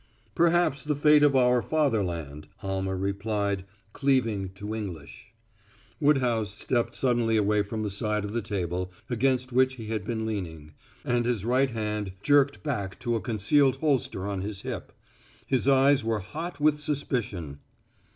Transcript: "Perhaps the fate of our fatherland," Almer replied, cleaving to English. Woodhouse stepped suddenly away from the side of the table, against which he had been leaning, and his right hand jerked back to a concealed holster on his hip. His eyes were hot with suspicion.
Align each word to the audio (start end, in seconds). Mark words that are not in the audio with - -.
"Perhaps 0.33 0.83
the 0.83 0.95
fate 0.95 1.21
of 1.21 1.35
our 1.35 1.61
fatherland," 1.61 2.47
Almer 2.63 2.97
replied, 2.97 3.65
cleaving 3.93 4.49
to 4.55 4.73
English. 4.73 5.31
Woodhouse 5.99 6.57
stepped 6.59 6.95
suddenly 6.95 7.37
away 7.37 7.61
from 7.61 7.83
the 7.83 7.91
side 7.91 8.25
of 8.25 8.33
the 8.33 8.41
table, 8.41 8.91
against 9.11 9.51
which 9.51 9.75
he 9.75 9.89
had 9.89 10.03
been 10.03 10.25
leaning, 10.25 10.73
and 11.05 11.25
his 11.27 11.45
right 11.45 11.69
hand 11.69 12.13
jerked 12.23 12.63
back 12.63 12.99
to 13.01 13.13
a 13.15 13.21
concealed 13.21 13.75
holster 13.75 14.25
on 14.25 14.41
his 14.41 14.63
hip. 14.63 14.91
His 15.45 15.67
eyes 15.67 16.03
were 16.03 16.17
hot 16.17 16.59
with 16.59 16.79
suspicion. 16.79 17.59